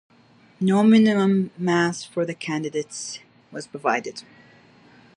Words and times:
No 0.59 0.81
minimum 0.81 1.51
mass 1.59 2.03
for 2.03 2.25
the 2.25 2.33
candidates 2.33 3.19
was 3.51 3.67
provided. 3.67 4.23